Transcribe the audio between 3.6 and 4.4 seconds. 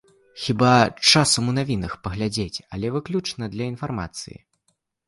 інфармацыі.